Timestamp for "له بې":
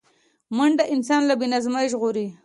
1.29-1.47